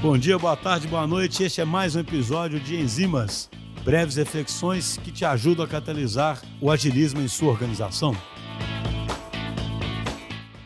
Bom 0.00 0.16
dia, 0.16 0.38
boa 0.38 0.56
tarde, 0.56 0.86
boa 0.86 1.08
noite. 1.08 1.42
Este 1.42 1.60
é 1.60 1.64
mais 1.64 1.96
um 1.96 2.00
episódio 2.00 2.60
de 2.60 2.76
Enzimas, 2.76 3.50
breves 3.84 4.14
reflexões 4.14 4.96
que 4.98 5.10
te 5.10 5.24
ajudam 5.24 5.64
a 5.64 5.68
catalisar 5.68 6.40
o 6.62 6.70
agilismo 6.70 7.20
em 7.20 7.26
sua 7.26 7.48
organização. 7.48 8.12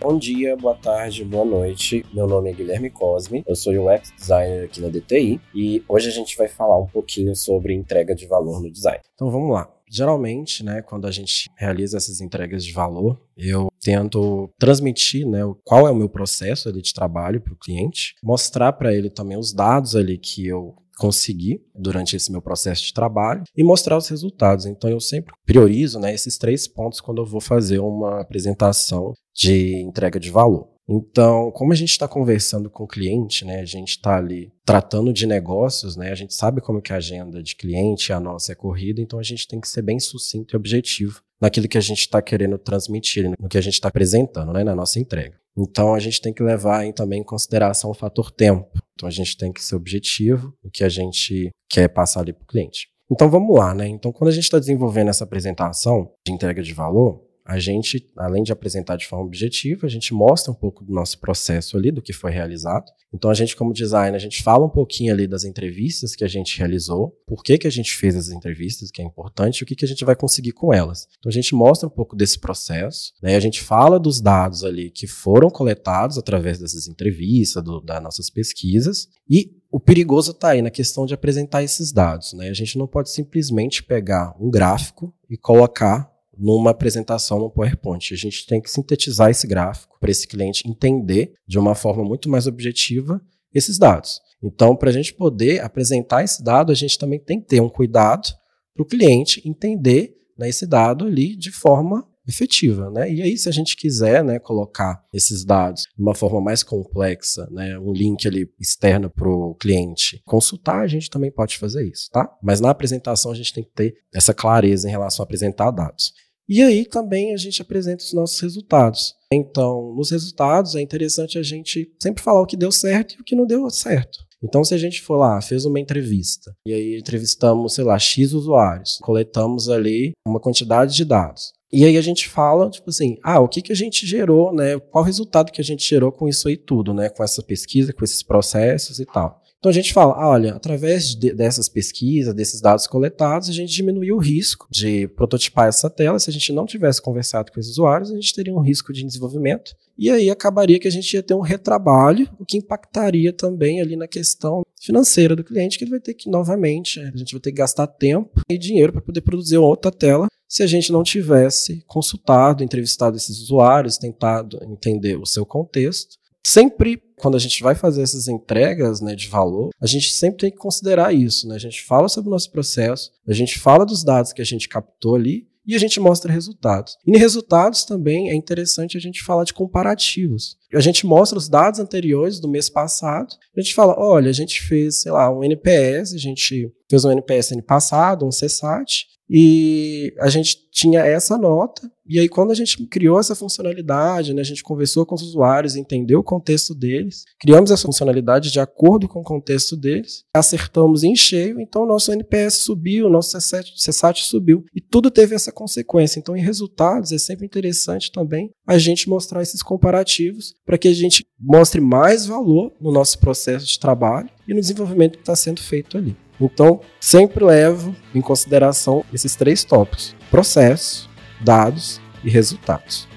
Bom 0.00 0.18
dia, 0.18 0.56
boa 0.56 0.74
tarde, 0.74 1.24
boa 1.24 1.44
noite. 1.44 2.04
Meu 2.12 2.26
nome 2.26 2.50
é 2.50 2.52
Guilherme 2.52 2.90
Cosme, 2.90 3.44
eu 3.46 3.54
sou 3.54 3.72
UX 3.72 4.12
designer 4.18 4.64
aqui 4.64 4.80
na 4.80 4.88
DTI 4.88 5.40
e 5.54 5.84
hoje 5.88 6.08
a 6.08 6.12
gente 6.12 6.36
vai 6.36 6.48
falar 6.48 6.76
um 6.80 6.86
pouquinho 6.86 7.36
sobre 7.36 7.72
entrega 7.72 8.16
de 8.16 8.26
valor 8.26 8.60
no 8.60 8.68
design. 8.68 8.98
Então 9.14 9.30
vamos 9.30 9.52
lá. 9.52 9.70
Geralmente, 9.88 10.64
né, 10.64 10.82
quando 10.82 11.06
a 11.06 11.10
gente 11.12 11.48
realiza 11.56 11.96
essas 11.96 12.20
entregas 12.20 12.64
de 12.64 12.72
valor, 12.72 13.20
eu 13.36 13.69
tento 13.82 14.50
transmitir, 14.58 15.26
né, 15.26 15.40
qual 15.64 15.86
é 15.86 15.90
o 15.90 15.96
meu 15.96 16.08
processo 16.08 16.68
ali 16.68 16.82
de 16.82 16.92
trabalho 16.92 17.40
para 17.40 17.54
o 17.54 17.58
cliente, 17.58 18.14
mostrar 18.22 18.72
para 18.72 18.94
ele 18.94 19.10
também 19.10 19.38
os 19.38 19.52
dados 19.52 19.96
ali 19.96 20.18
que 20.18 20.46
eu 20.46 20.74
consegui 20.98 21.62
durante 21.74 22.14
esse 22.14 22.30
meu 22.30 22.42
processo 22.42 22.84
de 22.84 22.92
trabalho 22.92 23.42
e 23.56 23.64
mostrar 23.64 23.96
os 23.96 24.06
resultados. 24.08 24.66
Então 24.66 24.90
eu 24.90 25.00
sempre 25.00 25.32
priorizo, 25.46 25.98
né, 25.98 26.12
esses 26.12 26.36
três 26.36 26.68
pontos 26.68 27.00
quando 27.00 27.22
eu 27.22 27.26
vou 27.26 27.40
fazer 27.40 27.78
uma 27.78 28.20
apresentação 28.20 29.14
de 29.34 29.76
entrega 29.80 30.20
de 30.20 30.30
valor. 30.30 30.68
Então, 30.92 31.52
como 31.52 31.72
a 31.72 31.76
gente 31.76 31.90
está 31.90 32.08
conversando 32.08 32.68
com 32.68 32.82
o 32.82 32.88
cliente, 32.88 33.44
né, 33.44 33.60
a 33.60 33.64
gente 33.64 33.90
está 33.90 34.16
ali 34.16 34.52
tratando 34.64 35.12
de 35.12 35.24
negócios, 35.24 35.96
né, 35.96 36.10
a 36.10 36.16
gente 36.16 36.34
sabe 36.34 36.60
como 36.60 36.82
que 36.82 36.92
a 36.92 36.96
agenda 36.96 37.40
de 37.40 37.54
cliente, 37.54 38.12
a 38.12 38.18
nossa 38.18 38.50
é 38.50 38.54
corrida, 38.56 39.00
então 39.00 39.20
a 39.20 39.22
gente 39.22 39.46
tem 39.46 39.60
que 39.60 39.68
ser 39.68 39.82
bem 39.82 40.00
sucinto 40.00 40.52
e 40.52 40.56
objetivo 40.56 41.22
naquilo 41.40 41.68
que 41.68 41.78
a 41.78 41.80
gente 41.80 42.00
está 42.00 42.20
querendo 42.20 42.58
transmitir, 42.58 43.30
no 43.38 43.48
que 43.48 43.56
a 43.56 43.60
gente 43.60 43.74
está 43.74 43.86
apresentando, 43.86 44.52
né, 44.52 44.64
na 44.64 44.74
nossa 44.74 44.98
entrega. 44.98 45.38
Então, 45.56 45.94
a 45.94 46.00
gente 46.00 46.20
tem 46.20 46.32
que 46.32 46.42
levar 46.42 46.84
em, 46.84 46.92
também 46.92 47.20
em 47.20 47.24
consideração 47.24 47.90
o 47.90 47.94
fator 47.94 48.30
tempo. 48.30 48.70
Então, 48.94 49.08
a 49.08 49.12
gente 49.12 49.36
tem 49.36 49.52
que 49.52 49.62
ser 49.62 49.76
objetivo 49.76 50.52
no 50.62 50.70
que 50.70 50.82
a 50.82 50.88
gente 50.88 51.50
quer 51.68 51.88
passar 51.88 52.20
ali 52.20 52.32
para 52.32 52.42
o 52.42 52.46
cliente. 52.46 52.88
Então, 53.10 53.30
vamos 53.30 53.56
lá, 53.56 53.74
né? 53.74 53.88
Então, 53.88 54.12
quando 54.12 54.28
a 54.28 54.32
gente 54.32 54.44
está 54.44 54.58
desenvolvendo 54.58 55.08
essa 55.08 55.24
apresentação 55.24 56.12
de 56.26 56.32
entrega 56.32 56.62
de 56.62 56.72
valor, 56.72 57.20
a 57.44 57.58
gente, 57.58 58.08
além 58.16 58.42
de 58.42 58.52
apresentar 58.52 58.96
de 58.96 59.06
forma 59.06 59.24
objetiva, 59.24 59.86
a 59.86 59.90
gente 59.90 60.14
mostra 60.14 60.52
um 60.52 60.54
pouco 60.54 60.84
do 60.84 60.92
nosso 60.92 61.18
processo 61.18 61.76
ali, 61.76 61.90
do 61.90 62.02
que 62.02 62.12
foi 62.12 62.30
realizado. 62.30 62.84
Então, 63.12 63.30
a 63.30 63.34
gente, 63.34 63.56
como 63.56 63.72
designer, 63.72 64.14
a 64.14 64.20
gente 64.20 64.42
fala 64.42 64.64
um 64.64 64.70
pouquinho 64.70 65.12
ali 65.12 65.26
das 65.26 65.44
entrevistas 65.44 66.14
que 66.14 66.24
a 66.24 66.28
gente 66.28 66.58
realizou, 66.58 67.16
por 67.26 67.42
que, 67.42 67.58
que 67.58 67.66
a 67.66 67.70
gente 67.70 67.94
fez 67.96 68.14
as 68.14 68.28
entrevistas, 68.28 68.90
que 68.90 69.02
é 69.02 69.04
importante, 69.04 69.58
e 69.58 69.64
o 69.64 69.66
que, 69.66 69.74
que 69.74 69.84
a 69.84 69.88
gente 69.88 70.04
vai 70.04 70.14
conseguir 70.14 70.52
com 70.52 70.72
elas. 70.72 71.08
Então, 71.18 71.28
a 71.28 71.32
gente 71.32 71.54
mostra 71.54 71.88
um 71.88 71.92
pouco 71.92 72.14
desse 72.14 72.38
processo, 72.38 73.12
né? 73.22 73.36
A 73.36 73.40
gente 73.40 73.60
fala 73.60 73.98
dos 73.98 74.20
dados 74.20 74.64
ali 74.64 74.90
que 74.90 75.06
foram 75.06 75.50
coletados 75.50 76.18
através 76.18 76.58
dessas 76.58 76.86
entrevistas, 76.86 77.62
do, 77.62 77.80
das 77.80 78.02
nossas 78.02 78.30
pesquisas, 78.30 79.08
e 79.28 79.60
o 79.70 79.78
perigoso 79.78 80.32
está 80.32 80.50
aí 80.50 80.62
na 80.62 80.70
questão 80.70 81.06
de 81.06 81.14
apresentar 81.14 81.62
esses 81.62 81.92
dados. 81.92 82.32
Né? 82.32 82.48
A 82.48 82.54
gente 82.54 82.76
não 82.76 82.88
pode 82.88 83.10
simplesmente 83.10 83.82
pegar 83.82 84.34
um 84.40 84.50
gráfico 84.50 85.14
e 85.28 85.36
colocar 85.36 86.09
numa 86.40 86.70
apresentação 86.70 87.38
no 87.38 87.50
PowerPoint. 87.50 88.14
A 88.14 88.16
gente 88.16 88.46
tem 88.46 88.60
que 88.60 88.70
sintetizar 88.70 89.30
esse 89.30 89.46
gráfico 89.46 89.98
para 90.00 90.10
esse 90.10 90.26
cliente 90.26 90.66
entender 90.66 91.34
de 91.46 91.58
uma 91.58 91.74
forma 91.74 92.02
muito 92.02 92.30
mais 92.30 92.46
objetiva 92.46 93.20
esses 93.54 93.78
dados. 93.78 94.20
Então, 94.42 94.74
para 94.74 94.88
a 94.88 94.92
gente 94.92 95.12
poder 95.12 95.60
apresentar 95.60 96.24
esse 96.24 96.42
dado, 96.42 96.72
a 96.72 96.74
gente 96.74 96.98
também 96.98 97.20
tem 97.20 97.38
que 97.40 97.46
ter 97.46 97.60
um 97.60 97.68
cuidado 97.68 98.28
para 98.74 98.82
o 98.82 98.86
cliente 98.86 99.46
entender 99.46 100.14
né, 100.38 100.48
esse 100.48 100.66
dado 100.66 101.04
ali 101.04 101.36
de 101.36 101.50
forma 101.50 102.08
efetiva, 102.26 102.90
né? 102.90 103.12
E 103.12 103.20
aí, 103.20 103.36
se 103.36 103.48
a 103.48 103.52
gente 103.52 103.76
quiser, 103.76 104.24
né, 104.24 104.38
colocar 104.38 105.02
esses 105.12 105.44
dados 105.44 105.82
de 105.82 106.02
uma 106.02 106.14
forma 106.14 106.40
mais 106.40 106.62
complexa, 106.62 107.46
né, 107.50 107.78
um 107.78 107.92
link 107.92 108.26
ali 108.26 108.48
externo 108.58 109.10
para 109.10 109.28
o 109.28 109.54
cliente 109.56 110.22
consultar, 110.24 110.80
a 110.80 110.86
gente 110.86 111.10
também 111.10 111.30
pode 111.30 111.58
fazer 111.58 111.86
isso, 111.86 112.08
tá? 112.10 112.30
Mas 112.42 112.60
na 112.60 112.70
apresentação 112.70 113.32
a 113.32 113.34
gente 113.34 113.52
tem 113.52 113.64
que 113.64 113.72
ter 113.72 113.94
essa 114.14 114.32
clareza 114.32 114.88
em 114.88 114.90
relação 114.90 115.22
a 115.22 115.24
apresentar 115.24 115.70
dados. 115.70 116.12
E 116.50 116.60
aí 116.64 116.84
também 116.84 117.32
a 117.32 117.36
gente 117.36 117.62
apresenta 117.62 118.02
os 118.02 118.12
nossos 118.12 118.40
resultados. 118.40 119.14
Então, 119.32 119.94
nos 119.94 120.10
resultados 120.10 120.74
é 120.74 120.80
interessante 120.80 121.38
a 121.38 121.44
gente 121.44 121.88
sempre 122.02 122.20
falar 122.20 122.40
o 122.40 122.46
que 122.46 122.56
deu 122.56 122.72
certo 122.72 123.14
e 123.14 123.20
o 123.20 123.24
que 123.24 123.36
não 123.36 123.46
deu 123.46 123.70
certo. 123.70 124.18
Então, 124.42 124.64
se 124.64 124.74
a 124.74 124.78
gente 124.78 125.00
for 125.00 125.16
lá, 125.16 125.40
fez 125.40 125.64
uma 125.64 125.78
entrevista, 125.78 126.52
e 126.66 126.74
aí 126.74 126.98
entrevistamos, 126.98 127.74
sei 127.74 127.84
lá, 127.84 127.96
X 127.98 128.32
usuários, 128.32 128.98
coletamos 129.00 129.68
ali 129.68 130.12
uma 130.26 130.40
quantidade 130.40 130.96
de 130.96 131.04
dados. 131.04 131.52
E 131.72 131.84
aí 131.84 131.96
a 131.96 132.02
gente 132.02 132.28
fala, 132.28 132.68
tipo 132.68 132.90
assim, 132.90 133.16
ah, 133.22 133.38
o 133.38 133.46
que, 133.46 133.62
que 133.62 133.70
a 133.70 133.76
gente 133.76 134.04
gerou, 134.04 134.52
né? 134.52 134.76
Qual 134.90 135.04
o 135.04 135.06
resultado 135.06 135.52
que 135.52 135.60
a 135.60 135.64
gente 135.64 135.88
gerou 135.88 136.10
com 136.10 136.26
isso 136.26 136.48
aí 136.48 136.56
tudo, 136.56 136.92
né? 136.92 137.08
Com 137.10 137.22
essa 137.22 137.44
pesquisa, 137.44 137.92
com 137.92 138.04
esses 138.04 138.24
processos 138.24 138.98
e 138.98 139.06
tal. 139.06 139.40
Então 139.60 139.68
a 139.68 139.74
gente 139.74 139.92
fala, 139.92 140.14
ah, 140.14 140.30
olha, 140.30 140.54
através 140.54 141.14
de, 141.14 141.34
dessas 141.34 141.68
pesquisas, 141.68 142.32
desses 142.32 142.62
dados 142.62 142.86
coletados, 142.86 143.50
a 143.50 143.52
gente 143.52 143.70
diminuiu 143.70 144.16
o 144.16 144.18
risco 144.18 144.66
de 144.70 145.06
prototipar 145.08 145.68
essa 145.68 145.90
tela. 145.90 146.18
Se 146.18 146.30
a 146.30 146.32
gente 146.32 146.50
não 146.50 146.64
tivesse 146.64 147.02
conversado 147.02 147.52
com 147.52 147.60
os 147.60 147.68
usuários, 147.68 148.10
a 148.10 148.14
gente 148.14 148.34
teria 148.34 148.54
um 148.54 148.62
risco 148.62 148.90
de 148.90 149.04
desenvolvimento. 149.04 149.76
E 149.98 150.08
aí 150.08 150.30
acabaria 150.30 150.80
que 150.80 150.88
a 150.88 150.90
gente 150.90 151.12
ia 151.12 151.22
ter 151.22 151.34
um 151.34 151.42
retrabalho, 151.42 152.26
o 152.38 152.46
que 152.46 152.56
impactaria 152.56 153.34
também 153.34 153.82
ali 153.82 153.96
na 153.96 154.08
questão 154.08 154.62
financeira 154.80 155.36
do 155.36 155.44
cliente, 155.44 155.76
que 155.76 155.84
ele 155.84 155.90
vai 155.90 156.00
ter 156.00 156.14
que, 156.14 156.30
novamente, 156.30 156.98
a 156.98 157.14
gente 157.14 157.32
vai 157.32 157.40
ter 157.42 157.52
que 157.52 157.58
gastar 157.58 157.86
tempo 157.86 158.40
e 158.48 158.56
dinheiro 158.56 158.94
para 158.94 159.02
poder 159.02 159.20
produzir 159.20 159.58
outra 159.58 159.92
tela 159.92 160.26
se 160.48 160.62
a 160.62 160.66
gente 160.66 160.90
não 160.90 161.02
tivesse 161.02 161.84
consultado, 161.86 162.64
entrevistado 162.64 163.14
esses 163.14 163.38
usuários, 163.40 163.98
tentado 163.98 164.58
entender 164.64 165.16
o 165.16 165.26
seu 165.26 165.44
contexto 165.44 166.18
sempre 166.46 167.02
quando 167.18 167.36
a 167.36 167.40
gente 167.40 167.62
vai 167.62 167.74
fazer 167.74 168.02
essas 168.02 168.28
entregas 168.28 169.00
né, 169.00 169.14
de 169.14 169.28
valor, 169.28 169.70
a 169.80 169.86
gente 169.86 170.10
sempre 170.10 170.40
tem 170.40 170.50
que 170.50 170.56
considerar 170.56 171.14
isso. 171.14 171.46
Né? 171.46 171.54
A 171.54 171.58
gente 171.58 171.84
fala 171.84 172.08
sobre 172.08 172.28
o 172.28 172.32
nosso 172.32 172.50
processo, 172.50 173.10
a 173.28 173.32
gente 173.32 173.58
fala 173.58 173.84
dos 173.84 174.02
dados 174.02 174.32
que 174.32 174.40
a 174.40 174.44
gente 174.44 174.68
captou 174.68 175.14
ali 175.14 175.46
e 175.66 175.74
a 175.74 175.78
gente 175.78 176.00
mostra 176.00 176.32
resultados. 176.32 176.96
E 177.06 177.14
em 177.14 177.18
resultados 177.18 177.84
também 177.84 178.30
é 178.30 178.34
interessante 178.34 178.96
a 178.96 179.00
gente 179.00 179.22
falar 179.22 179.44
de 179.44 179.52
comparativos. 179.52 180.56
A 180.74 180.80
gente 180.80 181.06
mostra 181.06 181.38
os 181.38 181.48
dados 181.48 181.78
anteriores 181.78 182.40
do 182.40 182.48
mês 182.48 182.70
passado, 182.70 183.36
a 183.56 183.60
gente 183.60 183.74
fala, 183.74 183.94
olha, 183.98 184.30
a 184.30 184.32
gente 184.32 184.62
fez, 184.62 185.02
sei 185.02 185.12
lá, 185.12 185.30
um 185.30 185.44
NPS, 185.44 186.14
a 186.14 186.18
gente 186.18 186.72
fez 186.90 187.04
um 187.04 187.12
NPS 187.12 187.52
ano 187.52 187.62
passado, 187.62 188.26
um 188.26 188.30
CSAT, 188.30 189.06
e 189.32 190.12
a 190.18 190.28
gente 190.28 190.58
tinha 190.72 191.02
essa 191.02 191.38
nota, 191.38 191.88
e 192.04 192.18
aí 192.18 192.28
quando 192.28 192.50
a 192.50 192.54
gente 192.54 192.84
criou 192.88 193.20
essa 193.20 193.36
funcionalidade, 193.36 194.34
né, 194.34 194.40
a 194.40 194.44
gente 194.44 194.64
conversou 194.64 195.06
com 195.06 195.14
os 195.14 195.22
usuários, 195.22 195.76
entendeu 195.76 196.18
o 196.18 196.24
contexto 196.24 196.74
deles, 196.74 197.22
criamos 197.38 197.70
essa 197.70 197.86
funcionalidade 197.86 198.50
de 198.50 198.58
acordo 198.58 199.06
com 199.06 199.20
o 199.20 199.24
contexto 199.24 199.76
deles, 199.76 200.24
acertamos 200.34 201.04
em 201.04 201.14
cheio, 201.14 201.60
então 201.60 201.84
o 201.84 201.86
nosso 201.86 202.12
NPS 202.12 202.54
subiu, 202.64 203.06
o 203.06 203.10
nosso 203.10 203.38
CSAT, 203.38 203.72
CSAT 203.76 204.24
subiu, 204.24 204.64
e 204.74 204.80
tudo 204.80 205.12
teve 205.12 205.36
essa 205.36 205.52
consequência. 205.52 206.18
Então, 206.18 206.36
em 206.36 206.42
resultados, 206.42 207.12
é 207.12 207.18
sempre 207.18 207.46
interessante 207.46 208.10
também 208.10 208.50
a 208.66 208.78
gente 208.78 209.08
mostrar 209.08 209.42
esses 209.42 209.62
comparativos 209.62 210.54
para 210.66 210.76
que 210.76 210.88
a 210.88 210.94
gente 210.94 211.24
mostre 211.38 211.80
mais 211.80 212.26
valor 212.26 212.72
no 212.80 212.90
nosso 212.90 213.16
processo 213.20 213.64
de 213.64 213.78
trabalho 213.78 214.28
e 214.48 214.52
no 214.52 214.60
desenvolvimento 214.60 215.12
que 215.12 215.22
está 215.22 215.36
sendo 215.36 215.60
feito 215.60 215.96
ali. 215.96 216.16
Então, 216.40 216.80
sempre 216.98 217.44
levo 217.44 217.94
em 218.14 218.20
consideração 218.20 219.04
esses 219.12 219.36
três 219.36 219.62
tópicos: 219.64 220.14
processo, 220.30 221.08
dados 221.40 222.00
e 222.24 222.30
resultados. 222.30 223.09